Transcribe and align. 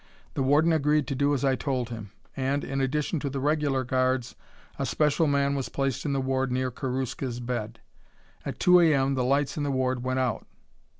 The 0.33 0.41
warden 0.41 0.73
agreed 0.73 1.05
to 1.09 1.15
do 1.15 1.31
as 1.35 1.45
I 1.45 1.55
told 1.55 1.89
him, 1.89 2.09
and, 2.35 2.63
in 2.63 2.81
addition 2.81 3.19
to 3.19 3.29
the 3.29 3.39
regular 3.39 3.83
guards, 3.83 4.33
a 4.79 4.85
special 4.87 5.27
man 5.27 5.53
was 5.53 5.69
placed 5.69 6.05
in 6.05 6.11
the 6.13 6.19
ward 6.19 6.51
near 6.51 6.71
Karuska's 6.71 7.39
bed. 7.39 7.79
At 8.43 8.59
2 8.59 8.79
A. 8.79 8.95
M. 8.95 9.13
the 9.13 9.23
lights 9.23 9.57
in 9.57 9.63
the 9.63 9.69
ward 9.69 10.03
went 10.03 10.17
out." 10.17 10.47